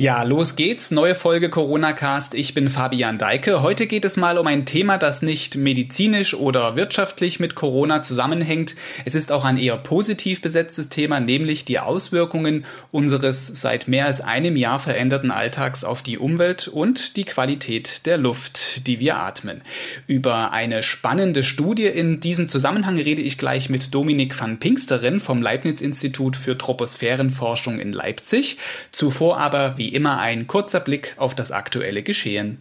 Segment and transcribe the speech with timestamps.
[0.00, 0.92] Ja, los geht's.
[0.92, 2.34] Neue Folge Corona Cast.
[2.34, 3.62] Ich bin Fabian Deike.
[3.62, 8.76] Heute geht es mal um ein Thema, das nicht medizinisch oder wirtschaftlich mit Corona zusammenhängt.
[9.04, 14.20] Es ist auch ein eher positiv besetztes Thema, nämlich die Auswirkungen unseres seit mehr als
[14.20, 19.62] einem Jahr veränderten Alltags auf die Umwelt und die Qualität der Luft, die wir atmen.
[20.06, 25.42] Über eine spannende Studie in diesem Zusammenhang rede ich gleich mit Dominik van Pinksteren vom
[25.42, 28.58] Leibniz-Institut für Troposphärenforschung in Leipzig.
[28.92, 32.58] Zuvor aber, wie wie immer ein kurzer Blick auf das aktuelle Geschehen.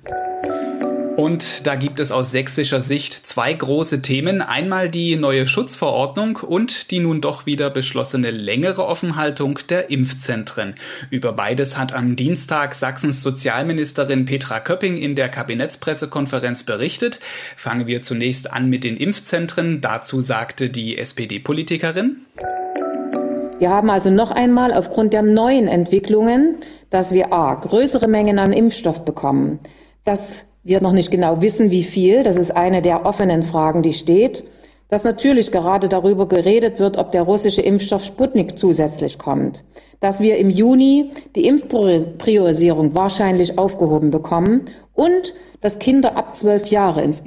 [1.18, 4.42] Und da gibt es aus sächsischer Sicht zwei große Themen.
[4.42, 10.76] Einmal die neue Schutzverordnung und die nun doch wieder beschlossene längere Offenhaltung der Impfzentren.
[11.10, 17.20] Über beides hat am Dienstag Sachsens Sozialministerin Petra Köpping in der Kabinettspressekonferenz berichtet.
[17.58, 19.82] Fangen wir zunächst an mit den Impfzentren.
[19.82, 22.22] Dazu sagte die SPD-Politikerin.
[23.60, 26.58] Wir haben also noch einmal aufgrund der neuen Entwicklungen
[26.90, 29.60] dass wir A, größere Mengen an Impfstoff bekommen,
[30.04, 33.94] dass wir noch nicht genau wissen, wie viel, das ist eine der offenen Fragen, die
[33.94, 34.44] steht,
[34.90, 39.64] dass natürlich gerade darüber geredet wird, ob der russische Impfstoff Sputnik zusätzlich kommt,
[40.00, 47.02] dass wir im Juni die Impfpriorisierung wahrscheinlich aufgehoben bekommen und dass Kinder ab zwölf Jahre
[47.02, 47.22] ins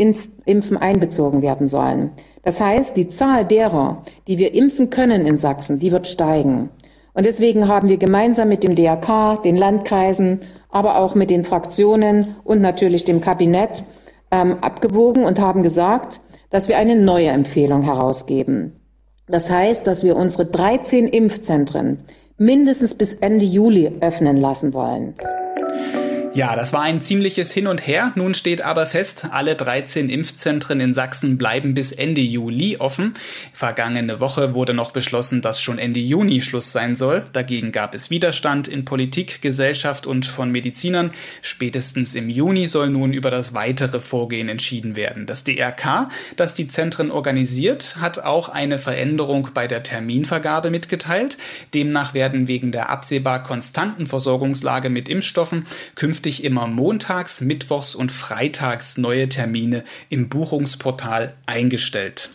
[0.44, 2.12] Impfen einbezogen werden sollen.
[2.42, 6.70] Das heißt, die Zahl derer, die wir impfen können in Sachsen, die wird steigen.
[7.12, 12.36] Und deswegen haben wir gemeinsam mit dem DRK, den Landkreisen, aber auch mit den Fraktionen
[12.44, 13.82] und natürlich dem Kabinett
[14.30, 16.20] ähm, abgewogen und haben gesagt,
[16.50, 18.76] dass wir eine neue Empfehlung herausgeben.
[19.26, 22.00] Das heißt, dass wir unsere 13 Impfzentren
[22.36, 25.14] mindestens bis Ende Juli öffnen lassen wollen.
[26.32, 28.12] Ja, das war ein ziemliches Hin und Her.
[28.14, 33.14] Nun steht aber fest, alle 13 Impfzentren in Sachsen bleiben bis Ende Juli offen.
[33.52, 37.26] Vergangene Woche wurde noch beschlossen, dass schon Ende Juni Schluss sein soll.
[37.32, 41.10] Dagegen gab es Widerstand in Politik, Gesellschaft und von Medizinern.
[41.42, 45.26] Spätestens im Juni soll nun über das weitere Vorgehen entschieden werden.
[45.26, 51.38] Das DRK, das die Zentren organisiert, hat auch eine Veränderung bei der Terminvergabe mitgeteilt.
[51.74, 55.66] Demnach werden wegen der absehbar konstanten Versorgungslage mit Impfstoffen
[56.20, 62.28] künftig immer montags, mittwochs und freitags neue Termine im Buchungsportal eingestellt.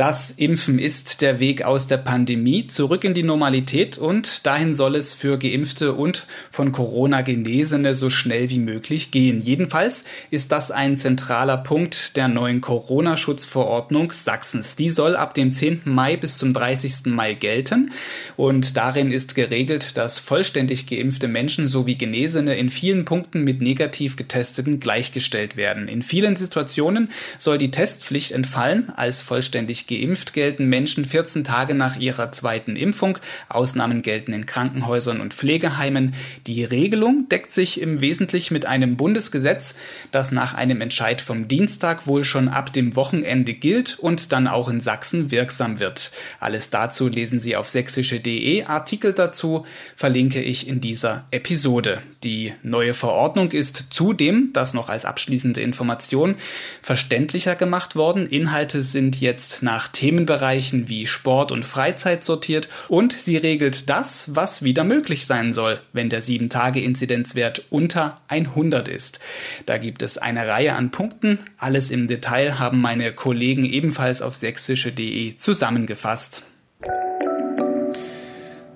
[0.00, 4.96] Das Impfen ist der Weg aus der Pandemie zurück in die Normalität und dahin soll
[4.96, 9.42] es für Geimpfte und von Corona Genesene so schnell wie möglich gehen.
[9.42, 14.74] Jedenfalls ist das ein zentraler Punkt der neuen Corona-Schutzverordnung Sachsens.
[14.74, 15.82] Die soll ab dem 10.
[15.84, 17.12] Mai bis zum 30.
[17.12, 17.92] Mai gelten
[18.38, 24.16] und darin ist geregelt, dass vollständig geimpfte Menschen sowie Genesene in vielen Punkten mit negativ
[24.16, 25.88] getesteten gleichgestellt werden.
[25.88, 31.96] In vielen Situationen soll die Testpflicht entfallen als vollständig Geimpft gelten Menschen 14 Tage nach
[31.96, 33.18] ihrer zweiten Impfung.
[33.48, 36.14] Ausnahmen gelten in Krankenhäusern und Pflegeheimen.
[36.46, 39.74] Die Regelung deckt sich im Wesentlichen mit einem Bundesgesetz,
[40.12, 44.68] das nach einem Entscheid vom Dienstag wohl schon ab dem Wochenende gilt und dann auch
[44.68, 46.12] in Sachsen wirksam wird.
[46.38, 48.64] Alles dazu lesen Sie auf sächsische.de.
[48.64, 52.02] Artikel dazu verlinke ich in dieser Episode.
[52.22, 56.36] Die neue Verordnung ist zudem, das noch als abschließende Information,
[56.82, 58.26] verständlicher gemacht worden.
[58.26, 64.34] Inhalte sind jetzt nach nach Themenbereichen wie Sport und Freizeit sortiert und sie regelt das,
[64.34, 69.20] was wieder möglich sein soll, wenn der 7-Tage-Inzidenzwert unter 100 ist.
[69.64, 71.38] Da gibt es eine Reihe an Punkten.
[71.56, 76.42] Alles im Detail haben meine Kollegen ebenfalls auf sächsische.de zusammengefasst.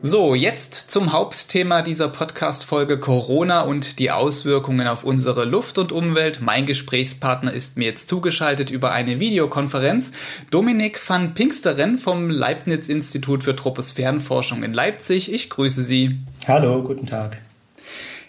[0.06, 6.42] So, jetzt zum Hauptthema dieser Podcast-Folge Corona und die Auswirkungen auf unsere Luft und Umwelt.
[6.42, 10.12] Mein Gesprächspartner ist mir jetzt zugeschaltet über eine Videokonferenz.
[10.50, 15.32] Dominik van Pinksteren vom Leibniz-Institut für Troposphärenforschung in Leipzig.
[15.32, 16.19] Ich grüße Sie.
[16.47, 17.41] Hallo, guten Tag.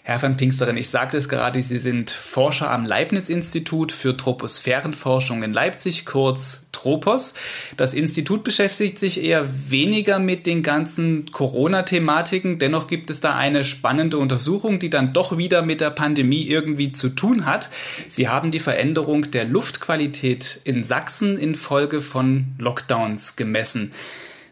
[0.08, 5.52] Herr van Pinksteren, ich sagte es gerade, Sie sind Forscher am Leibniz-Institut für Troposphärenforschung in
[5.52, 7.34] Leipzig, kurz Tropos.
[7.76, 12.60] Das Institut beschäftigt sich eher weniger mit den ganzen Corona-Thematiken.
[12.60, 16.92] Dennoch gibt es da eine spannende Untersuchung, die dann doch wieder mit der Pandemie irgendwie
[16.92, 17.68] zu tun hat.
[18.08, 23.90] Sie haben die Veränderung der Luftqualität in Sachsen infolge von Lockdowns gemessen.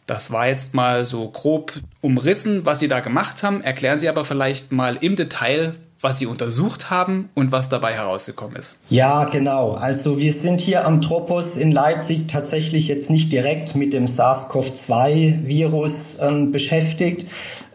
[0.06, 3.62] Das war jetzt mal so grob umrissen, was Sie da gemacht haben.
[3.62, 5.74] Erklären Sie aber vielleicht mal im Detail,
[6.04, 8.78] was Sie untersucht haben und was dabei herausgekommen ist.
[8.90, 9.72] Ja, genau.
[9.72, 16.18] Also wir sind hier am Tropos in Leipzig tatsächlich jetzt nicht direkt mit dem SARS-CoV-2-Virus
[16.20, 17.26] ähm, beschäftigt.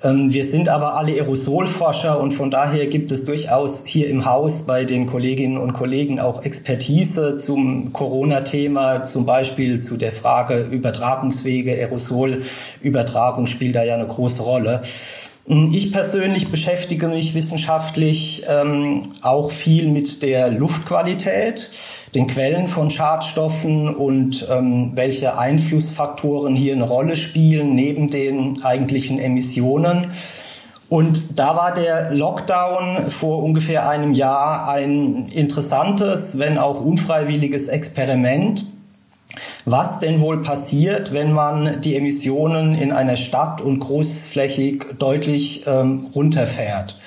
[0.04, 4.64] Ähm, wir sind aber alle Aerosolforscher und von daher gibt es durchaus hier im Haus
[4.64, 11.72] bei den Kolleginnen und Kollegen auch Expertise zum Corona-Thema, zum Beispiel zu der Frage Übertragungswege,
[11.72, 14.82] Aerosolübertragung spielt da ja eine große Rolle.
[15.52, 21.72] Ich persönlich beschäftige mich wissenschaftlich ähm, auch viel mit der Luftqualität,
[22.14, 29.18] den Quellen von Schadstoffen und ähm, welche Einflussfaktoren hier eine Rolle spielen neben den eigentlichen
[29.18, 30.12] Emissionen.
[30.88, 38.68] Und da war der Lockdown vor ungefähr einem Jahr ein interessantes, wenn auch unfreiwilliges Experiment
[39.72, 46.08] was denn wohl passiert, wenn man die Emissionen in einer Stadt und großflächig deutlich ähm,
[46.16, 46.98] runterfährt.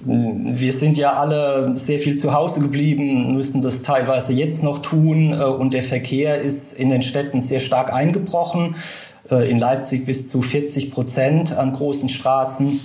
[0.00, 5.32] Wir sind ja alle sehr viel zu Hause geblieben, müssen das teilweise jetzt noch tun
[5.32, 8.76] äh, und der Verkehr ist in den Städten sehr stark eingebrochen.
[9.30, 12.80] Äh, in Leipzig bis zu 40 Prozent an großen Straßen.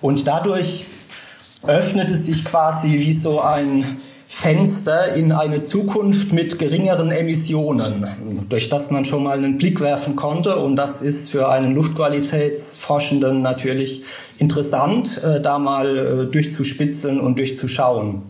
[0.00, 0.84] Und dadurch
[1.66, 3.84] öffnete sich quasi wie so ein
[4.30, 8.06] Fenster in eine Zukunft mit geringeren Emissionen,
[8.50, 10.56] durch das man schon mal einen Blick werfen konnte.
[10.56, 14.04] Und das ist für einen Luftqualitätsforschenden natürlich
[14.36, 18.20] interessant, äh, da mal äh, durchzuspitzen und durchzuschauen.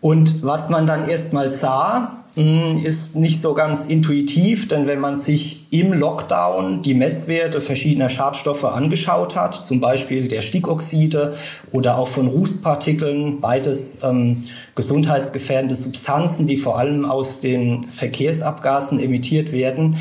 [0.00, 5.66] Und was man dann erstmal sah, ist nicht so ganz intuitiv, denn wenn man sich
[5.70, 11.34] im Lockdown die Messwerte verschiedener Schadstoffe angeschaut hat, zum Beispiel der Stickoxide
[11.72, 14.44] oder auch von Rußpartikeln, beides ähm,
[14.74, 19.96] gesundheitsgefährdende Substanzen, die vor allem aus den Verkehrsabgasen emittiert werden,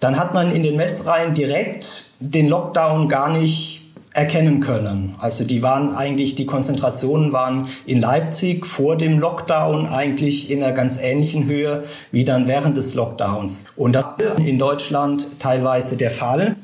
[0.00, 5.14] dann hat man in den Messreihen direkt den Lockdown gar nicht erkennen können.
[5.18, 10.72] Also die waren eigentlich, die Konzentrationen waren in Leipzig vor dem Lockdown eigentlich in einer
[10.72, 13.66] ganz ähnlichen Höhe wie dann während des Lockdowns.
[13.76, 16.56] Und das ist in Deutschland teilweise der Fall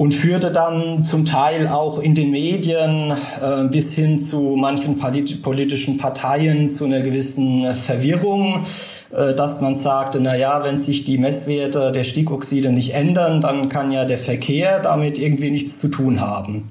[0.00, 3.12] und führte dann zum Teil auch in den Medien
[3.42, 8.64] äh, bis hin zu manchen polit politischen Parteien zu einer gewissen Verwirrung,
[9.10, 13.90] dass man sagte, na ja, wenn sich die Messwerte der Stickoxide nicht ändern, dann kann
[13.90, 16.68] ja der Verkehr damit irgendwie nichts zu tun haben.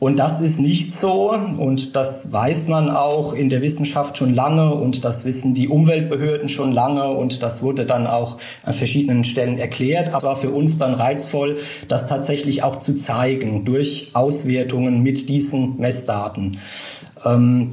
[0.00, 4.72] Und das ist nicht so und das weiß man auch in der Wissenschaft schon lange
[4.74, 9.58] und das wissen die Umweltbehörden schon lange und das wurde dann auch an verschiedenen Stellen
[9.58, 10.14] erklärt.
[10.14, 11.58] Aber für uns dann reizvoll,
[11.88, 16.58] das tatsächlich auch zu zeigen durch Auswertungen mit diesen Messdaten.
[17.24, 17.70] Ähm,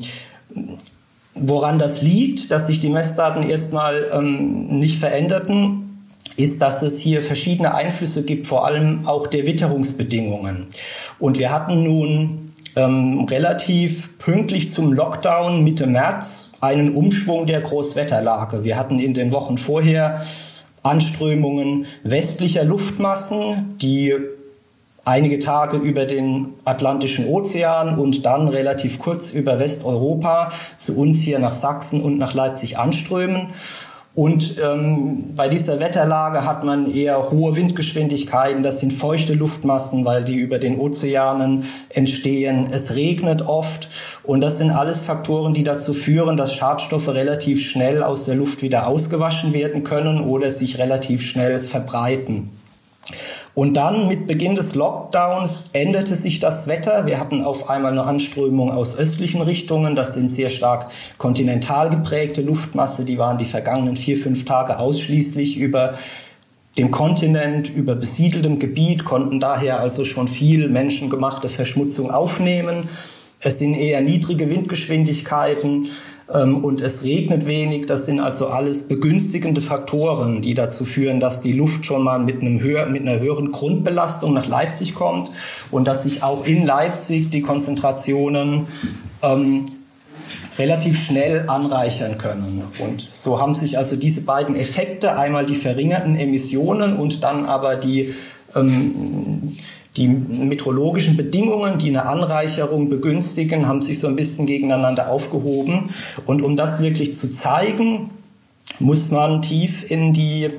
[1.36, 5.82] woran das liegt, dass sich die Messdaten erstmal ähm, nicht veränderten,
[6.38, 10.68] ist, dass es hier verschiedene Einflüsse gibt, vor allem auch der Witterungsbedingungen.
[11.20, 18.64] Und wir hatten nun ähm, relativ pünktlich zum Lockdown Mitte März einen Umschwung der Großwetterlage.
[18.64, 20.26] Wir hatten in den Wochen vorher
[20.84, 24.14] Anströmungen westlicher Luftmassen, die
[25.06, 31.40] einige Tage über den Atlantischen Ozean und dann relativ kurz über Westeuropa zu uns hier
[31.40, 33.54] nach Sachsen und nach Leipzig anströmen.
[34.16, 38.64] Und ähm, bei dieser Wetterlage hat man eher hohe Windgeschwindigkeiten.
[38.64, 42.66] Das sind feuchte Luftmassen, weil die über den Ozeanen entstehen.
[42.72, 43.90] Es regnet oft.
[44.24, 48.62] Und das sind alles Faktoren, die dazu führen, dass Schadstoffe relativ schnell aus der Luft
[48.62, 52.52] wieder ausgewaschen werden können oder sich relativ schnell verbreiten.
[53.56, 57.06] Und dann mit Beginn des Lockdowns änderte sich das Wetter.
[57.06, 59.96] Wir hatten auf einmal eine Anströmung aus östlichen Richtungen.
[59.96, 63.06] Das sind sehr stark kontinental geprägte Luftmasse.
[63.06, 65.94] Die waren die vergangenen vier, fünf Tage ausschließlich über
[66.78, 72.90] dem Kontinent, über besiedeltem Gebiet, konnten daher also schon viel menschengemachte Verschmutzung aufnehmen.
[73.40, 75.88] Es sind eher niedrige Windgeschwindigkeiten
[76.28, 77.86] und es regnet wenig.
[77.86, 82.42] Das sind also alles begünstigende Faktoren, die dazu führen, dass die Luft schon mal mit,
[82.42, 85.32] einem höher, mit einer höheren Grundbelastung nach Leipzig kommt
[85.70, 88.66] und dass sich auch in Leipzig die Konzentrationen
[89.22, 89.66] ähm,
[90.58, 92.64] relativ schnell anreichern können.
[92.80, 97.76] Und so haben sich also diese beiden Effekte, einmal die verringerten Emissionen und dann aber
[97.76, 98.14] die
[98.56, 99.52] ähm,
[99.98, 105.90] die meteorologischen Bedingungen, die eine Anreicherung begünstigen, haben sich so ein bisschen gegeneinander aufgehoben.
[106.26, 108.10] Und um das wirklich zu zeigen,
[108.80, 110.50] muss man tief in die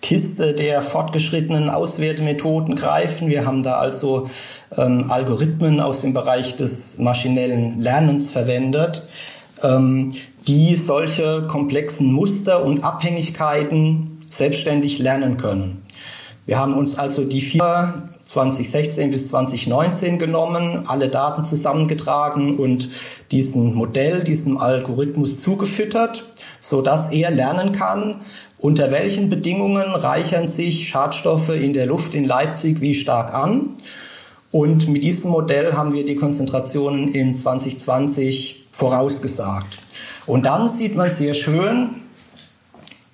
[0.00, 3.28] Kiste der fortgeschrittenen Auswertemethoden greifen.
[3.28, 4.28] Wir haben da also
[4.76, 9.06] ähm, Algorithmen aus dem Bereich des maschinellen Lernens verwendet,
[9.62, 10.10] ähm,
[10.48, 15.82] die solche komplexen Muster und Abhängigkeiten selbstständig lernen können.
[16.46, 22.90] Wir haben uns also die vier 2016 bis 2019 genommen, alle Daten zusammengetragen und
[23.30, 26.24] diesem Modell, diesem Algorithmus zugefüttert,
[26.60, 28.16] so dass er lernen kann,
[28.58, 33.70] unter welchen Bedingungen reichern sich Schadstoffe in der Luft in Leipzig wie stark an.
[34.52, 39.78] Und mit diesem Modell haben wir die Konzentrationen in 2020 vorausgesagt.
[40.26, 42.01] Und dann sieht man sehr schön,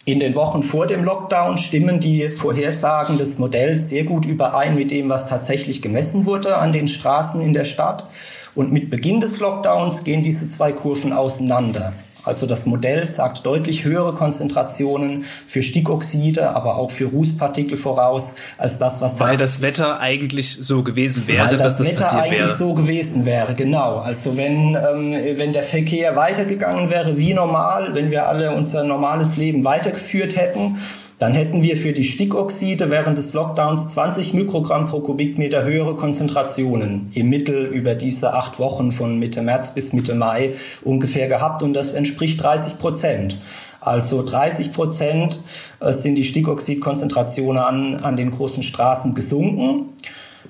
[0.08, 4.90] in den Wochen vor dem Lockdown stimmen die Vorhersagen des Modells sehr gut überein mit
[4.90, 8.06] dem, was tatsächlich gemessen wurde an den Straßen in der Stadt.
[8.54, 11.92] Und mit Beginn des Lockdowns gehen diese zwei Kurven auseinander.
[12.24, 18.78] Also das Modell sagt deutlich höhere Konzentrationen für Stickoxide, aber auch für Rußpartikel voraus, als
[18.78, 22.48] das, was Weil das Wetter eigentlich so gewesen wäre, weil das, das Wetter eigentlich wäre.
[22.48, 23.98] so gewesen wäre, genau.
[23.98, 29.36] Also wenn, ähm, wenn der Verkehr weitergegangen wäre wie normal, wenn wir alle unser normales
[29.36, 30.76] Leben weitergeführt hätten,
[31.18, 37.10] dann hätten wir für die Stickoxide während des Lockdowns 20 Mikrogramm pro Kubikmeter höhere Konzentrationen
[37.14, 41.74] im Mittel über diese acht Wochen von Mitte März bis Mitte Mai ungefähr gehabt und
[41.74, 43.38] das entspricht 30 Prozent.
[43.80, 45.40] Also 30 Prozent
[45.80, 49.94] äh, sind die Stickoxidkonzentrationen an, an den großen Straßen gesunken,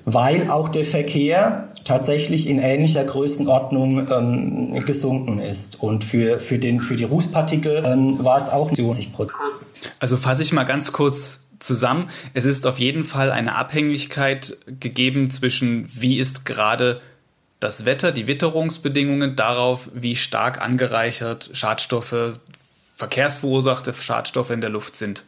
[0.05, 5.81] weil auch der Verkehr tatsächlich in ähnlicher Größenordnung ähm, gesunken ist.
[5.81, 9.91] Und für, für, den, für die Rußpartikel ähm, war es auch 20 Prozent.
[9.99, 12.09] Also fasse ich mal ganz kurz zusammen.
[12.33, 17.01] Es ist auf jeden Fall eine Abhängigkeit gegeben zwischen, wie ist gerade
[17.59, 22.39] das Wetter, die Witterungsbedingungen, darauf, wie stark angereichert Schadstoffe,
[22.95, 25.23] verkehrsverursachte Schadstoffe in der Luft sind.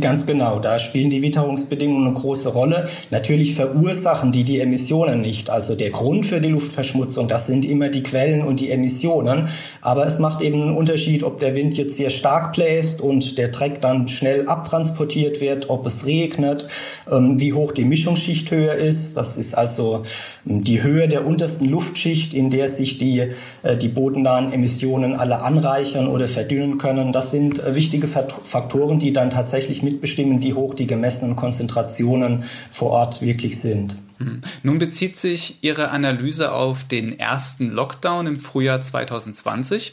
[0.00, 2.88] Ganz genau, da spielen die Witterungsbedingungen eine große Rolle.
[3.12, 5.50] Natürlich verursachen die die Emissionen nicht.
[5.50, 9.46] Also der Grund für die Luftverschmutzung, das sind immer die Quellen und die Emissionen.
[9.80, 13.48] Aber es macht eben einen Unterschied, ob der Wind jetzt sehr stark bläst und der
[13.48, 16.66] Dreck dann schnell abtransportiert wird, ob es regnet,
[17.08, 19.16] ähm, wie hoch die Mischungsschichthöhe ist.
[19.16, 20.02] Das ist also
[20.44, 23.28] ähm, die Höhe der untersten Luftschicht, in der sich die,
[23.62, 27.12] äh, die bodennahen Emissionen alle anreichern oder verdünnen können.
[27.12, 32.44] Das sind äh, wichtige Faktoren, die dann tatsächlich tatsächlich mitbestimmen, wie hoch die gemessenen Konzentrationen
[32.70, 33.96] vor Ort wirklich sind.
[34.18, 34.40] Hm.
[34.62, 39.92] Nun bezieht sich Ihre Analyse auf den ersten Lockdown im Frühjahr 2020.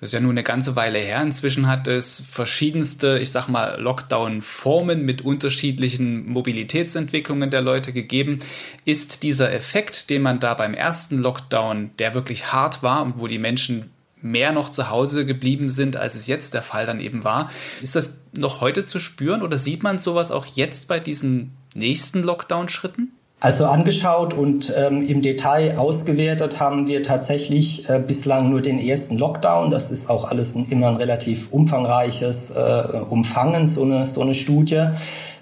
[0.00, 1.22] Das ist ja nun eine ganze Weile her.
[1.22, 8.38] Inzwischen hat es verschiedenste, ich sag mal, Lockdown-Formen mit unterschiedlichen Mobilitätsentwicklungen der Leute gegeben.
[8.84, 13.26] Ist dieser Effekt, den man da beim ersten Lockdown, der wirklich hart war und wo
[13.26, 13.90] die Menschen
[14.22, 17.50] mehr noch zu Hause geblieben sind, als es jetzt der Fall dann eben war.
[17.82, 22.22] Ist das noch heute zu spüren oder sieht man sowas auch jetzt bei diesen nächsten
[22.22, 23.12] Lockdown-Schritten?
[23.40, 29.16] Also angeschaut und ähm, im Detail ausgewertet haben wir tatsächlich äh, bislang nur den ersten
[29.16, 29.70] Lockdown.
[29.70, 34.34] Das ist auch alles ein, immer ein relativ umfangreiches äh, Umfangen, so eine, so eine
[34.34, 34.88] Studie.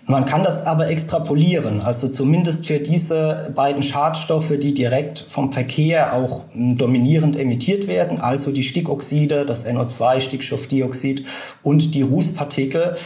[0.09, 6.13] Man kann das aber extrapolieren, also zumindest für diese beiden Schadstoffe, die direkt vom Verkehr
[6.13, 11.25] auch hm, dominierend emittiert werden, also die Stickoxide, das NO2, Stickstoffdioxid
[11.65, 12.97] und die Rußpartikel,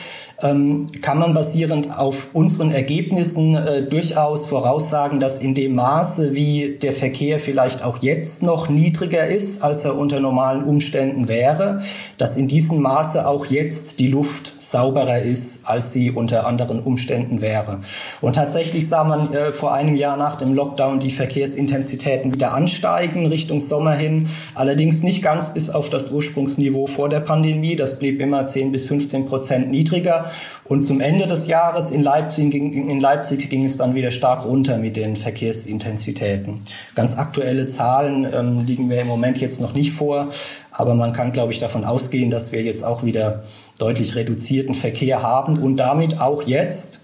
[0.40, 6.92] kann man basierend auf unseren Ergebnissen äh, durchaus voraussagen, dass in dem Maße, wie der
[6.92, 11.82] Verkehr vielleicht auch jetzt noch niedriger ist, als er unter normalen Umständen wäre,
[12.16, 17.40] dass in diesem Maße auch jetzt die Luft sauberer ist, als sie unter anderen Umständen
[17.40, 17.80] wäre.
[18.20, 23.26] Und tatsächlich sah man äh, vor einem Jahr nach dem Lockdown die Verkehrsintensitäten wieder ansteigen
[23.26, 27.76] Richtung Sommer hin, allerdings nicht ganz bis auf das Ursprungsniveau vor der Pandemie.
[27.76, 30.29] Das blieb immer 10 bis 15 Prozent niedriger.
[30.64, 34.44] Und zum Ende des Jahres in Leipzig, ging, in Leipzig ging es dann wieder stark
[34.44, 36.60] runter mit den Verkehrsintensitäten.
[36.94, 40.28] Ganz aktuelle Zahlen ähm, liegen mir im Moment jetzt noch nicht vor,
[40.72, 43.42] aber man kann, glaube ich, davon ausgehen, dass wir jetzt auch wieder
[43.78, 47.00] deutlich reduzierten Verkehr haben und damit auch jetzt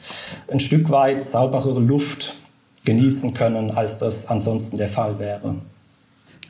[0.50, 2.34] ein Stück weit sauberere Luft
[2.84, 5.56] genießen können, als das ansonsten der Fall wäre.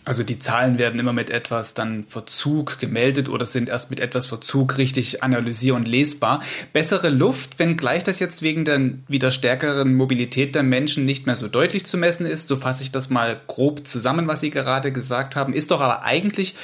[0.06, 4.26] Also die Zahlen werden immer mit etwas dann Verzug gemeldet oder sind erst mit etwas
[4.26, 6.44] Verzug richtig analysier- und lesbar.
[6.72, 11.48] Bessere Luft, wenngleich das jetzt wegen der wieder stärkeren Mobilität der Menschen nicht mehr so
[11.48, 15.34] deutlich zu messen ist, so fasse ich das mal grob zusammen, was Sie gerade gesagt
[15.34, 16.54] haben, ist doch aber eigentlich,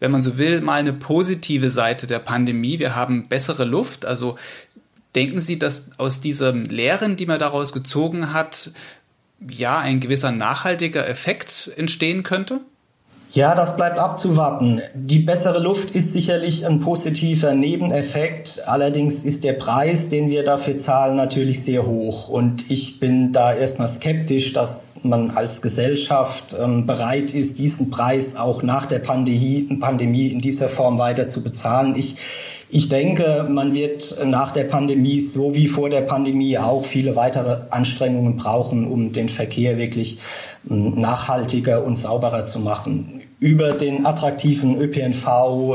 [0.00, 2.80] wenn man so will, mal eine positive Seite der Pandemie.
[2.80, 4.36] Wir haben bessere Luft, also
[5.14, 8.72] denken Sie, dass aus diesen Lehren, die man daraus gezogen hat,
[9.48, 12.62] ja, ein gewisser nachhaltiger Effekt entstehen könnte?
[13.32, 14.80] Ja, das bleibt abzuwarten.
[14.92, 18.62] Die bessere Luft ist sicherlich ein positiver Nebeneffekt.
[18.66, 22.28] Allerdings ist der Preis, den wir dafür zahlen, natürlich sehr hoch.
[22.28, 28.34] Und ich bin da erstmal skeptisch, dass man als Gesellschaft ähm, bereit ist, diesen Preis
[28.34, 31.94] auch nach der Pandemie, Pandemie in dieser Form weiter zu bezahlen.
[31.96, 32.16] Ich
[32.72, 37.62] Ich denke, man wird nach der Pandemie so wie vor der Pandemie auch viele weitere
[37.70, 40.18] Anstrengungen brauchen, um den Verkehr wirklich
[40.68, 45.26] hm, nachhaltiger und sauberer zu machen über den attraktiven ÖPNV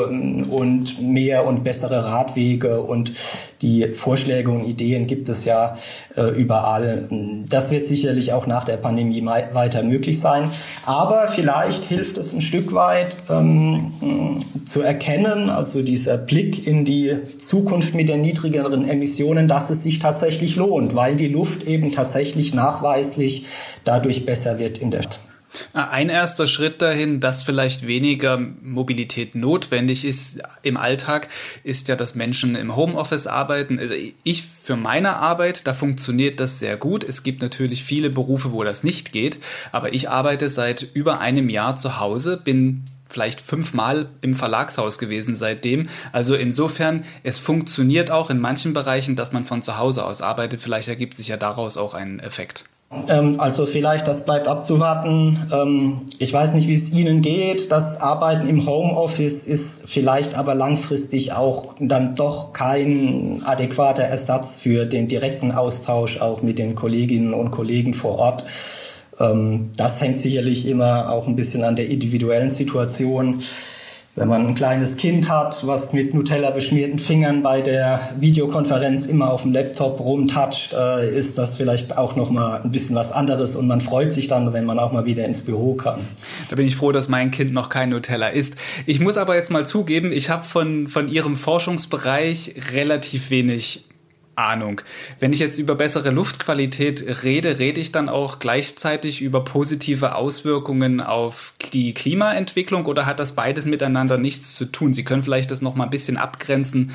[0.10, 3.12] ähm, und mehr und bessere Radwege und
[3.62, 5.75] die Vorschläge und Ideen gibt es ja
[6.15, 7.07] äh, überall.
[7.50, 10.51] Das wird sicherlich auch nach der Pandemie weiter möglich sein.
[10.86, 13.91] Aber vielleicht hilft es ein Stück weit ähm,
[14.65, 19.98] zu erkennen, also dieser Blick in die Zukunft mit den niedrigeren Emissionen, dass es sich
[19.98, 23.45] tatsächlich lohnt, weil die Luft eben tatsächlich nachweislich
[23.84, 25.25] dadurch besser wird in der Stadt.
[25.74, 31.27] Ein erster Schritt dahin, dass vielleicht weniger Mobilität notwendig ist im Alltag,
[31.63, 33.79] ist ja, dass Menschen im Homeoffice arbeiten.
[33.79, 33.93] Also
[34.24, 37.03] ich für meine Arbeit, da funktioniert das sehr gut.
[37.03, 39.38] Es gibt natürlich viele Berufe, wo das nicht geht,
[39.71, 45.35] aber ich arbeite seit über einem Jahr zu Hause, bin vielleicht fünfmal im Verlagshaus gewesen
[45.35, 45.88] seitdem.
[46.12, 50.62] Also insofern, es funktioniert auch in manchen Bereichen, dass man von zu Hause aus arbeitet.
[50.62, 52.65] Vielleicht ergibt sich ja daraus auch ein Effekt.
[53.08, 55.38] Ähm, also vielleicht, das bleibt abzuwarten.
[55.51, 57.72] Ähm, ich weiß nicht, wie es Ihnen geht.
[57.72, 64.86] Das Arbeiten im Homeoffice ist vielleicht aber langfristig auch dann doch kein adäquater Ersatz für
[64.86, 68.46] den direkten Austausch auch mit den Kolleginnen und Kollegen vor Ort.
[69.20, 73.42] Ähm, das hängt sicherlich immer auch ein bisschen an der individuellen Situation.
[74.17, 79.29] Wenn man ein kleines Kind hat, was mit Nutella beschmierten Fingern bei der Videokonferenz immer
[79.29, 83.57] auf dem Laptop rumtatscht, äh, ist das vielleicht auch noch mal ein bisschen was anderes
[83.57, 86.00] und man freut sich dann, wenn man auch mal wieder ins Büro kann.
[86.50, 88.55] Da bin ich froh, dass mein Kind noch kein Nutella isst.
[88.86, 93.84] Ich muss aber jetzt mal zugeben, ich habe von von ihrem Forschungsbereich relativ wenig
[94.36, 94.82] Ahnung.
[95.20, 101.01] Wenn ich jetzt über bessere Luftqualität rede, rede ich dann auch gleichzeitig über positive Auswirkungen
[101.01, 104.94] auf die Klimaentwicklung oder hat das beides miteinander nichts zu tun?
[104.94, 106.92] Sie können vielleicht das noch mal ein bisschen abgrenzen,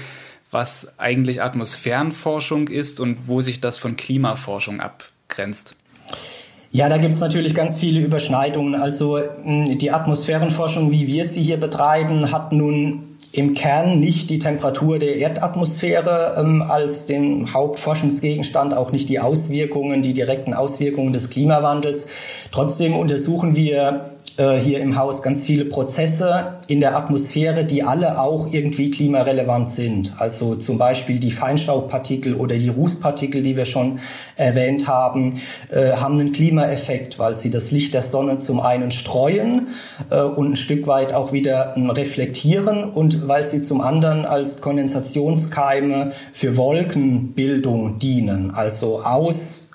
[0.51, 5.77] was eigentlich Atmosphärenforschung ist und wo sich das von Klimaforschung abgrenzt.
[6.73, 8.77] Ja, da gibt's natürlich ganz viele Überschneidungen.
[8.77, 14.99] Also die Atmosphärenforschung, wie wir sie hier betreiben, hat nun im Kern nicht die Temperatur
[14.99, 22.09] der Erdatmosphäre ähm, als den Hauptforschungsgegenstand, auch nicht die Auswirkungen, die direkten Auswirkungen des Klimawandels.
[22.51, 24.11] Trotzdem untersuchen wir
[24.41, 29.69] äh, hier im Haus ganz viele Prozesse in der Atmosphäre, die alle auch irgendwie klimarelevant
[29.69, 30.15] sind.
[30.17, 33.99] Also zum Beispiel die Feinstaubpartikel oder die Rußpartikel, die wir schon
[34.37, 35.39] erwähnt haben,
[35.71, 39.69] äh, haben einen Klimaeffekt, weil sie das Licht der Sonne zum einen streuen
[40.11, 44.63] äh, und ein Stück weit auch wieder äh, reflektieren und weil sie zum anderen als
[44.63, 48.53] Kondensationskeime für Wolkenbildung dienen.
[48.53, 49.70] Also aus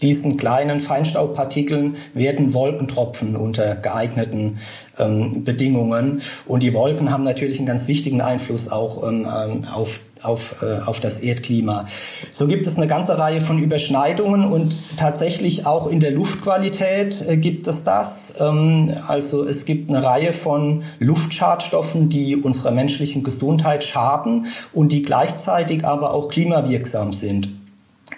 [0.00, 4.58] diesen kleinen Feinstaubpartikeln werden Wolkentropfen unter geeigneten
[4.98, 6.22] ähm, Bedingungen.
[6.46, 10.80] Und die Wolken haben natürlich einen ganz wichtigen Einfluss auch ähm, ähm, auf, auf, äh,
[10.86, 11.86] auf das Erdklima.
[12.30, 17.36] So gibt es eine ganze Reihe von Überschneidungen und tatsächlich auch in der Luftqualität äh,
[17.36, 18.36] gibt es das.
[18.40, 25.02] Ähm, also es gibt eine Reihe von Luftschadstoffen, die unserer menschlichen Gesundheit schaden und die
[25.02, 27.57] gleichzeitig aber auch klimawirksam sind.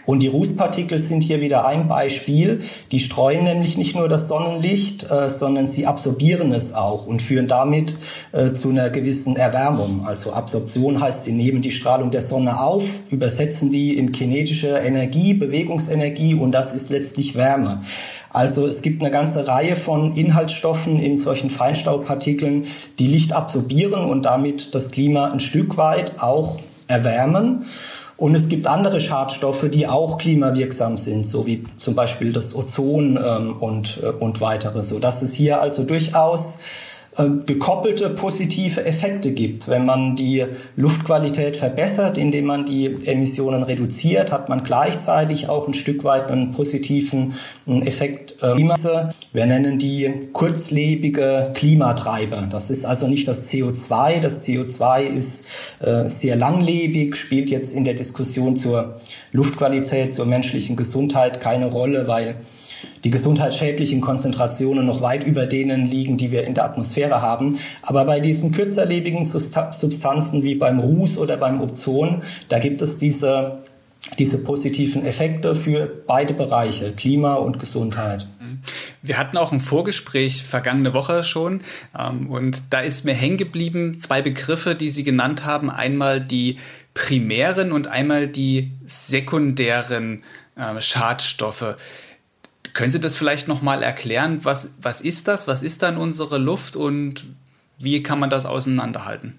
[0.07, 2.61] Und die Rußpartikel sind hier wieder ein Beispiel.
[2.91, 7.49] Die streuen nämlich nicht nur das Sonnenlicht, äh, sondern sie absorbieren es auch und führen
[7.49, 7.95] damit
[8.33, 10.07] äh, zu einer gewissen Erwärmung.
[10.07, 15.35] Also Absorption heißt, sie nehmen die Strahlung der Sonne auf, übersetzen die in kinetische Energie,
[15.35, 17.83] Bewegungsenergie und das ist letztlich Wärme.
[18.33, 22.65] Also es gibt eine ganze Reihe von Inhaltsstoffen in solchen Feinstaubpartikeln,
[22.99, 27.65] die Licht absorbieren und damit das Klima ein Stück weit auch erwärmen.
[28.21, 33.19] Und es gibt andere Schadstoffe, die auch klimawirksam sind, so wie zum Beispiel das Ozon
[33.19, 34.83] ähm, und, äh, und weitere.
[34.83, 36.59] So dass es hier also durchaus
[37.45, 39.69] gekoppelte positive Effekte gibt.
[39.69, 40.45] Wenn man die
[40.77, 46.53] Luftqualität verbessert, indem man die Emissionen reduziert, hat man gleichzeitig auch ein Stück weit einen
[46.53, 47.35] positiven
[47.67, 48.43] Effekt.
[48.43, 48.59] Äh,
[49.33, 52.47] Wir nennen die kurzlebige Klimatreiber.
[52.49, 54.21] Das ist also nicht das CO2.
[54.21, 55.47] Das CO2 ist
[55.81, 59.01] äh, sehr langlebig, spielt jetzt in der Diskussion zur
[59.33, 62.37] Luftqualität, zur menschlichen Gesundheit keine Rolle, weil
[63.05, 67.59] die gesundheitsschädlichen Konzentrationen noch weit über denen liegen, die wir in der Atmosphäre haben.
[67.83, 73.61] Aber bei diesen kürzerlebigen Substanzen wie beim Ruß oder beim Ozon, da gibt es diese
[74.19, 78.27] diese positiven Effekte für beide Bereiche, Klima und Gesundheit.
[79.03, 81.63] Wir hatten auch ein Vorgespräch vergangene Woche schon
[81.99, 85.71] ähm, und da ist mir hängen geblieben zwei Begriffe, die Sie genannt haben.
[85.71, 86.57] Einmal die
[86.93, 90.23] primären und einmal die sekundären
[90.57, 91.77] äh, Schadstoffe.
[92.73, 94.41] Können Sie das vielleicht nochmal erklären?
[94.45, 95.49] Was, was ist das?
[95.49, 97.27] Was ist dann unsere Luft und
[97.79, 99.39] wie kann man das auseinanderhalten?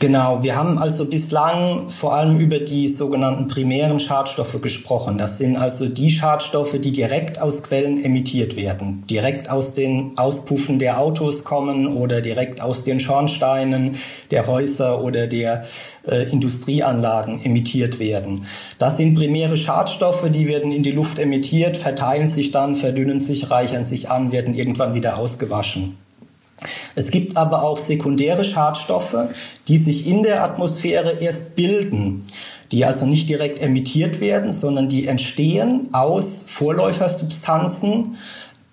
[0.00, 5.18] Genau, wir haben also bislang vor allem über die sogenannten primären Schadstoffe gesprochen.
[5.18, 10.78] Das sind also die Schadstoffe, die direkt aus Quellen emittiert werden, direkt aus den Auspuffen
[10.78, 13.96] der Autos kommen oder direkt aus den Schornsteinen
[14.30, 15.64] der Häuser oder der
[16.06, 18.46] äh, Industrieanlagen emittiert werden.
[18.78, 23.50] Das sind primäre Schadstoffe, die werden in die Luft emittiert, verteilen sich dann, verdünnen sich,
[23.50, 25.96] reichern sich an, werden irgendwann wieder ausgewaschen.
[26.94, 29.16] Es gibt aber auch sekundäre Schadstoffe,
[29.68, 32.24] die sich in der Atmosphäre erst bilden,
[32.72, 38.16] die also nicht direkt emittiert werden, sondern die entstehen aus Vorläufersubstanzen,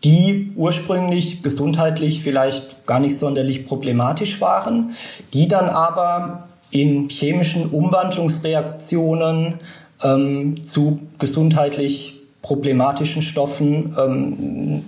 [0.04, 4.92] die ursprünglich gesundheitlich vielleicht gar nicht sonderlich problematisch waren,
[5.34, 9.56] die dann aber in chemischen Umwandlungsreaktionen
[10.04, 14.84] ähm, zu gesundheitlich problematischen Stoffen ähm,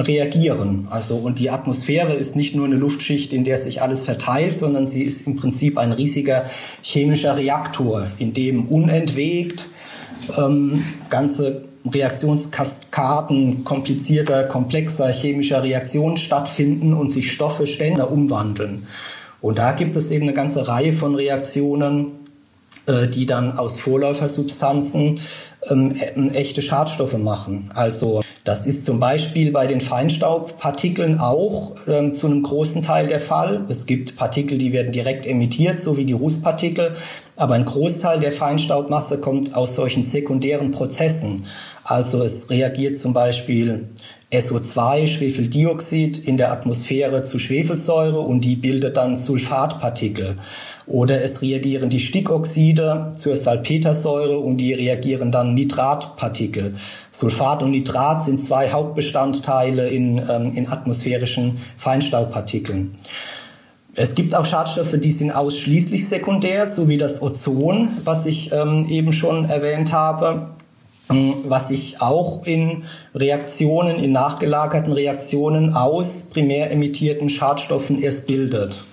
[0.00, 0.86] reagieren.
[0.90, 4.86] Also, und die Atmosphäre ist nicht nur eine Luftschicht, in der sich alles verteilt, sondern
[4.86, 6.44] sie ist im Prinzip ein riesiger
[6.82, 9.68] chemischer Reaktor, in dem unentwegt
[10.38, 18.86] ähm, ganze Reaktionskaskaden komplizierter, komplexer chemischer Reaktionen stattfinden und sich Stoffe ständig umwandeln.
[19.40, 22.08] Und da gibt es eben eine ganze Reihe von Reaktionen,
[22.86, 25.18] äh, die dann aus Vorläufersubstanzen
[25.68, 25.94] ähm,
[26.32, 27.70] echte Schadstoffe machen.
[27.74, 33.20] Also das ist zum Beispiel bei den Feinstaubpartikeln auch ähm, zu einem großen Teil der
[33.20, 33.64] Fall.
[33.68, 36.94] Es gibt Partikel, die werden direkt emittiert, so wie die Rußpartikel,
[37.36, 41.46] aber ein Großteil der Feinstaubmasse kommt aus solchen sekundären Prozessen.
[41.90, 43.88] Also es reagiert zum Beispiel
[44.32, 50.38] SO2, Schwefeldioxid, in der Atmosphäre zu Schwefelsäure und die bildet dann Sulfatpartikel.
[50.86, 56.76] Oder es reagieren die Stickoxide zur Salpetersäure und die reagieren dann Nitratpartikel.
[57.10, 62.94] Sulfat und Nitrat sind zwei Hauptbestandteile in, ähm, in atmosphärischen Feinstaubpartikeln.
[63.96, 68.86] Es gibt auch Schadstoffe, die sind ausschließlich sekundär, so wie das Ozon, was ich ähm,
[68.88, 70.52] eben schon erwähnt habe,
[71.10, 78.84] was sich auch in Reaktionen, in nachgelagerten Reaktionen aus primär emittierten Schadstoffen erst bildet.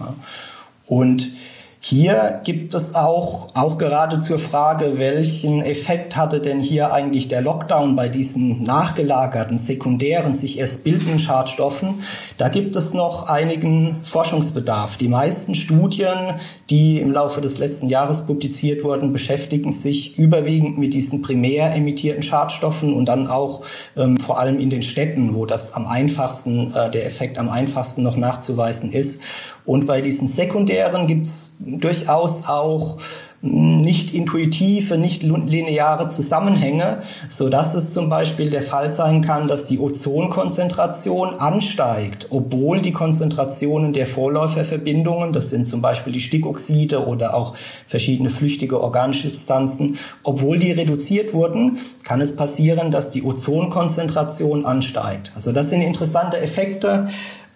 [0.87, 1.29] Und
[1.79, 7.41] hier gibt es auch, auch gerade zur Frage, welchen Effekt hatte denn hier eigentlich der
[7.41, 12.01] Lockdown bei diesen nachgelagerten, sekundären, sich erst bildenden Schadstoffen?
[12.39, 14.97] Da gibt es noch einigen Forschungsbedarf.
[14.97, 16.39] Die meisten Studien,
[16.71, 22.23] die im Laufe des letzten Jahres publiziert wurden, beschäftigen sich überwiegend mit diesen primär emittierten
[22.23, 23.61] Schadstoffen und dann auch
[23.95, 28.01] ähm, vor allem in den Städten, wo das am einfachsten, äh, der Effekt am einfachsten
[28.01, 29.21] noch nachzuweisen ist.
[29.67, 32.97] Und bei diesen sekundären gibt es durchaus auch
[33.41, 39.65] nicht intuitive, nicht lineare Zusammenhänge, so dass es zum Beispiel der Fall sein kann, dass
[39.65, 47.35] die Ozonkonzentration ansteigt, obwohl die Konzentrationen der Vorläuferverbindungen, das sind zum Beispiel die Stickoxide oder
[47.35, 54.65] auch verschiedene flüchtige organische Substanzen, obwohl die reduziert wurden, kann es passieren, dass die Ozonkonzentration
[54.65, 55.33] ansteigt.
[55.35, 57.07] Also das sind interessante Effekte,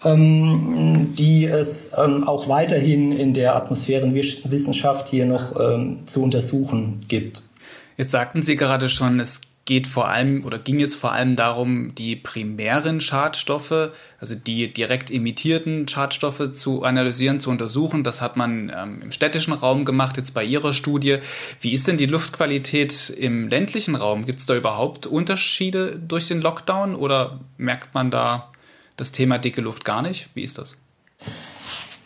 [0.05, 7.43] ähm, die es ähm, auch weiterhin in der Atmosphärenwissenschaft hier noch ähm, zu untersuchen gibt.
[7.97, 11.93] Jetzt sagten Sie gerade schon, es geht vor allem oder ging jetzt vor allem darum,
[11.93, 18.03] die primären Schadstoffe, also die direkt emittierten Schadstoffe zu analysieren, zu untersuchen.
[18.03, 21.19] Das hat man ähm, im städtischen Raum gemacht, jetzt bei Ihrer Studie.
[21.59, 24.25] Wie ist denn die Luftqualität im ländlichen Raum?
[24.25, 28.51] Gibt es da überhaupt Unterschiede durch den Lockdown oder merkt man da
[29.01, 30.29] das Thema dicke Luft gar nicht?
[30.35, 30.77] Wie ist das?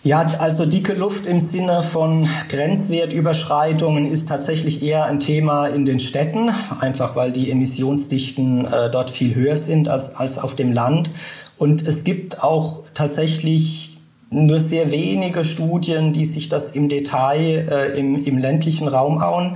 [0.04, 6.00] Ja, also dicke Luft im Sinne von Grenzwertüberschreitungen ist tatsächlich eher ein Thema in den
[6.00, 11.10] Städten, einfach weil die Emissionsdichten äh, dort viel höher sind als, als auf dem Land.
[11.58, 13.95] Und es gibt auch tatsächlich
[14.30, 19.56] nur sehr wenige Studien, die sich das im Detail äh, im, im ländlichen Raum hauen.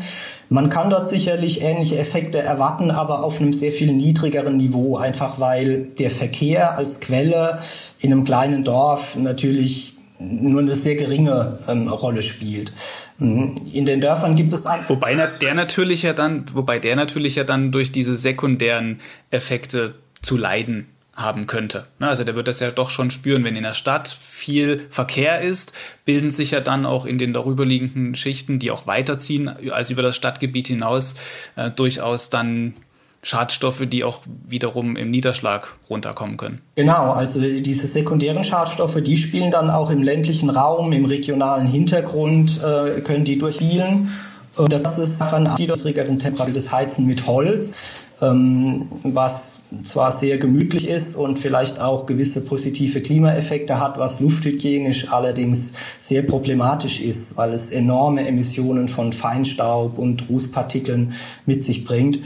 [0.49, 5.39] Man kann dort sicherlich ähnliche Effekte erwarten, aber auf einem sehr viel niedrigeren Niveau, einfach
[5.39, 7.59] weil der Verkehr als Quelle
[7.99, 12.73] in einem kleinen Dorf natürlich nur eine sehr geringe ähm, Rolle spielt.
[13.19, 17.43] In den Dörfern gibt es ein wobei der natürlich ja dann, wobei der natürlich ja
[17.43, 20.87] dann durch diese sekundären Effekte zu leiden
[21.19, 21.85] haben könnte.
[21.99, 25.73] Also der wird das ja doch schon spüren, wenn in der Stadt viel Verkehr ist,
[26.05, 30.15] bilden sich ja dann auch in den darüberliegenden Schichten, die auch weiterziehen als über das
[30.15, 31.15] Stadtgebiet hinaus,
[31.55, 32.73] äh, durchaus dann
[33.21, 36.61] Schadstoffe, die auch wiederum im Niederschlag runterkommen können.
[36.75, 42.61] Genau, also diese sekundären Schadstoffe, die spielen dann auch im ländlichen Raum, im regionalen Hintergrund,
[42.63, 44.09] äh, können die durchspielen.
[44.55, 47.75] Und das ist von niedrigeren Temperaturen das Heizen mit Holz
[48.21, 55.73] was zwar sehr gemütlich ist und vielleicht auch gewisse positive Klimaeffekte hat, was lufthygienisch allerdings
[56.01, 61.13] sehr problematisch ist, weil es enorme Emissionen von Feinstaub und Rußpartikeln
[61.45, 62.19] mit sich bringt.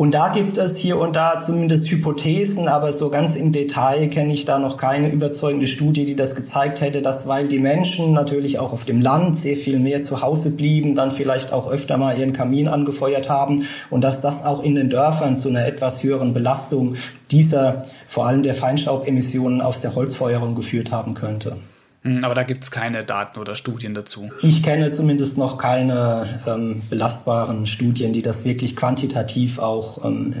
[0.00, 4.32] Und da gibt es hier und da zumindest Hypothesen, aber so ganz im Detail kenne
[4.32, 8.58] ich da noch keine überzeugende Studie, die das gezeigt hätte, dass weil die Menschen natürlich
[8.58, 12.18] auch auf dem Land sehr viel mehr zu Hause blieben, dann vielleicht auch öfter mal
[12.18, 16.32] ihren Kamin angefeuert haben und dass das auch in den Dörfern zu einer etwas höheren
[16.32, 16.94] Belastung
[17.30, 21.58] dieser, vor allem der Feinstaubemissionen aus der Holzfeuerung geführt haben könnte.
[22.02, 24.30] Hm, aber da gibt es keine Daten oder Studien dazu.
[24.42, 30.34] Ich kenne zumindest noch keine ähm, belastbaren Studien, die das wirklich quantitativ auch ähm,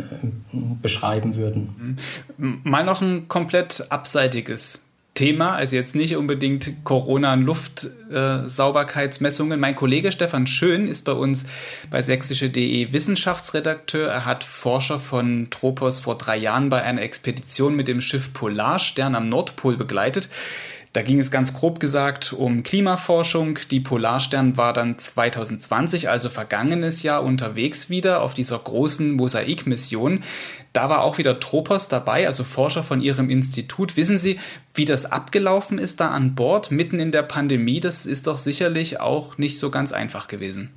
[0.80, 1.98] beschreiben würden.
[2.38, 2.60] Hm.
[2.64, 4.84] Mal noch ein komplett abseitiges
[5.20, 9.58] Thema, also jetzt nicht unbedingt Corona- und Luftsauberkeitsmessungen.
[9.58, 11.44] Äh, mein Kollege Stefan Schön ist bei uns
[11.90, 14.08] bei sächsische.de Wissenschaftsredakteur.
[14.08, 19.14] Er hat Forscher von Tropos vor drei Jahren bei einer Expedition mit dem Schiff Polarstern
[19.14, 20.30] am Nordpol begleitet.
[20.92, 23.60] Da ging es ganz grob gesagt um Klimaforschung.
[23.70, 30.24] Die Polarstern war dann 2020, also vergangenes Jahr, unterwegs wieder auf dieser großen Mosaikmission.
[30.72, 33.96] Da war auch wieder Tropos dabei, also Forscher von ihrem Institut.
[33.96, 34.40] Wissen Sie,
[34.74, 37.78] wie das abgelaufen ist da an Bord, mitten in der Pandemie?
[37.78, 40.70] Das ist doch sicherlich auch nicht so ganz einfach gewesen.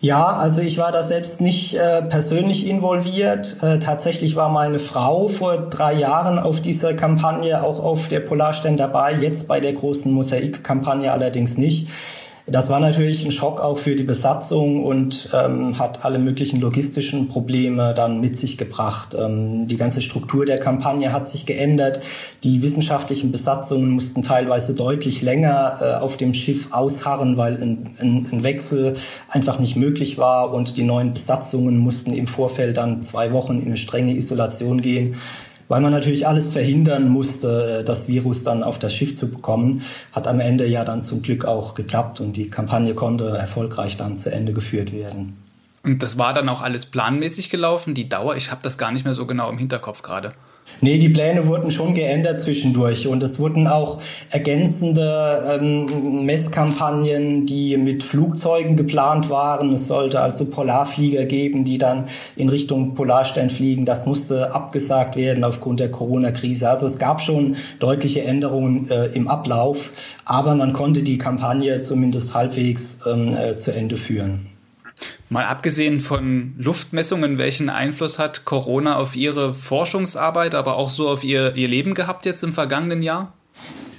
[0.00, 3.56] Ja, also ich war da selbst nicht äh, persönlich involviert.
[3.62, 8.76] Äh, tatsächlich war meine Frau vor drei Jahren auf dieser Kampagne, auch auf der Polarstern
[8.76, 11.88] dabei, jetzt bei der großen Mosaik-Kampagne allerdings nicht.
[12.50, 17.28] Das war natürlich ein Schock auch für die Besatzung und ähm, hat alle möglichen logistischen
[17.28, 19.14] Probleme dann mit sich gebracht.
[19.18, 22.00] Ähm, die ganze Struktur der Kampagne hat sich geändert.
[22.44, 28.26] Die wissenschaftlichen Besatzungen mussten teilweise deutlich länger äh, auf dem Schiff ausharren, weil ein, ein,
[28.32, 28.96] ein Wechsel
[29.28, 33.66] einfach nicht möglich war und die neuen Besatzungen mussten im Vorfeld dann zwei Wochen in
[33.66, 35.16] eine strenge Isolation gehen
[35.68, 39.82] weil man natürlich alles verhindern musste, das Virus dann auf das Schiff zu bekommen.
[40.12, 44.16] Hat am Ende ja dann zum Glück auch geklappt und die Kampagne konnte erfolgreich dann
[44.16, 45.47] zu Ende geführt werden.
[45.88, 48.36] Und das war dann auch alles planmäßig gelaufen, die Dauer?
[48.36, 50.34] Ich habe das gar nicht mehr so genau im Hinterkopf gerade.
[50.82, 57.78] Nee, die Pläne wurden schon geändert zwischendurch und es wurden auch ergänzende ähm, Messkampagnen, die
[57.78, 59.72] mit Flugzeugen geplant waren.
[59.72, 62.04] Es sollte also Polarflieger geben, die dann
[62.36, 63.86] in Richtung Polarstern fliegen.
[63.86, 66.68] Das musste abgesagt werden aufgrund der Corona-Krise.
[66.68, 69.92] Also es gab schon deutliche Änderungen äh, im Ablauf,
[70.26, 74.57] aber man konnte die Kampagne zumindest halbwegs ähm, äh, zu Ende führen.
[75.30, 81.22] Mal abgesehen von Luftmessungen, welchen Einfluss hat Corona auf Ihre Forschungsarbeit, aber auch so auf
[81.22, 83.37] Ihr, Ihr Leben gehabt jetzt im vergangenen Jahr?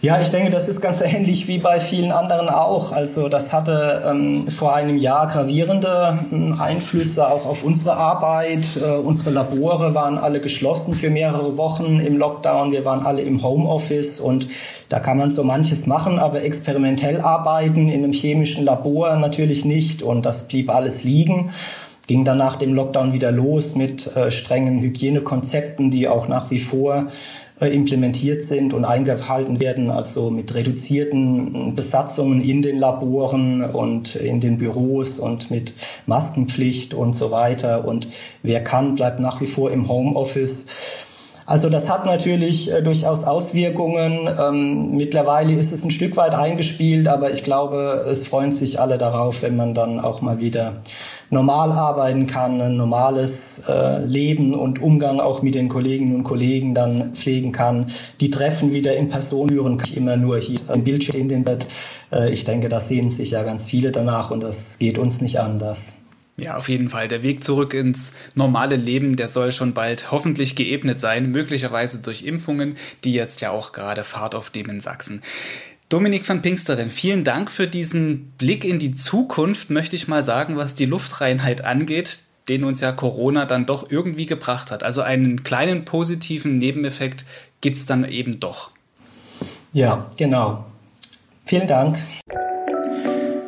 [0.02, 2.94] Ja, ich denke, das ist ganz ähnlich wie bei vielen anderen auch.
[2.94, 8.78] Also das hatte ähm, vor einem Jahr gravierende ähm, Einflüsse auch auf unsere Arbeit.
[8.78, 12.72] Äh, unsere Labore waren alle geschlossen für mehrere Wochen im Lockdown.
[12.72, 14.48] Wir waren alle im Homeoffice und
[14.88, 20.02] da kann man so manches machen, aber experimentell arbeiten in einem chemischen Labor natürlich nicht
[20.02, 21.52] und das blieb alles liegen
[22.08, 26.58] ging dann nach dem Lockdown wieder los mit äh, strengen Hygienekonzepten, die auch nach wie
[26.58, 27.06] vor
[27.67, 34.58] implementiert sind und eingehalten werden, also mit reduzierten Besatzungen in den Laboren und in den
[34.58, 35.74] Büros und mit
[36.06, 37.86] Maskenpflicht und so weiter.
[37.86, 38.08] Und
[38.43, 40.67] wer kann, bleibt nach wie vor im Homeoffice.
[41.50, 44.30] Also das hat natürlich äh, durchaus Auswirkungen.
[44.39, 49.00] Ähm, mittlerweile ist es ein Stück weit eingespielt, aber ich glaube, es freuen sich alle
[49.00, 50.76] darauf, wenn man dann auch mal wieder
[51.30, 56.74] normal arbeiten kann, ein normales äh, Leben und Umgang auch mit den Kolleginnen und Kollegen
[56.74, 57.88] dann pflegen kann.
[58.20, 61.44] Die Treffen wieder in Person führen kann ich immer nur hier im Bildschirm in den
[61.44, 61.68] Bett.
[62.12, 65.39] Äh, ich denke, da sehen sich ja ganz viele danach und das geht uns nicht
[65.39, 65.98] anders.
[66.38, 67.10] Ja, auf jeden Fall.
[67.10, 72.24] Der Weg zurück ins normale Leben, der soll schon bald hoffentlich geebnet sein, möglicherweise durch
[72.24, 75.22] Impfungen, die jetzt ja auch gerade Fahrt aufnehmen in Sachsen.
[75.89, 80.56] Dominik van Pinksteren, vielen Dank für diesen Blick in die Zukunft, möchte ich mal sagen,
[80.56, 84.84] was die Luftreinheit angeht, den uns ja Corona dann doch irgendwie gebracht hat.
[84.84, 87.25] Also einen kleinen positiven Nebeneffekt
[87.62, 88.69] gibt es dann eben doch.
[89.73, 90.63] Ja, genau.
[91.43, 91.97] Vielen Dank.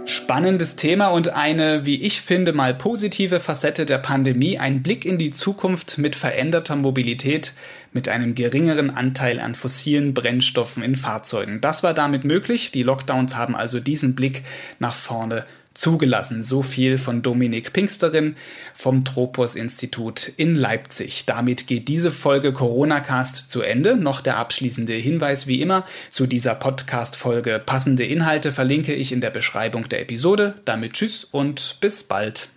[0.05, 5.19] Spannendes Thema und eine, wie ich finde, mal positive Facette der Pandemie, ein Blick in
[5.19, 7.53] die Zukunft mit veränderter Mobilität,
[7.93, 11.61] mit einem geringeren Anteil an fossilen Brennstoffen in Fahrzeugen.
[11.61, 12.71] Das war damit möglich.
[12.71, 14.43] Die Lockdowns haben also diesen Blick
[14.79, 16.43] nach vorne zugelassen.
[16.43, 18.35] So viel von Dominik Pinksterin
[18.73, 21.25] vom Tropos Institut in Leipzig.
[21.25, 23.95] Damit geht diese Folge Corona Cast zu Ende.
[23.95, 27.61] Noch der abschließende Hinweis wie immer zu dieser Podcast Folge.
[27.65, 30.55] Passende Inhalte verlinke ich in der Beschreibung der Episode.
[30.65, 32.49] Damit tschüss und bis bald.